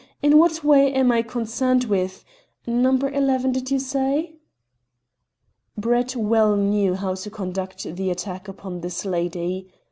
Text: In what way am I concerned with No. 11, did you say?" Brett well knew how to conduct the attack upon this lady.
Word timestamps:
In 0.23 0.39
what 0.39 0.63
way 0.63 0.91
am 0.91 1.11
I 1.11 1.21
concerned 1.21 1.83
with 1.83 2.25
No. 2.65 2.95
11, 2.97 3.51
did 3.51 3.69
you 3.69 3.77
say?" 3.77 4.37
Brett 5.77 6.15
well 6.15 6.55
knew 6.57 6.95
how 6.95 7.13
to 7.13 7.29
conduct 7.29 7.83
the 7.83 8.09
attack 8.09 8.47
upon 8.47 8.81
this 8.81 9.05
lady. 9.05 9.71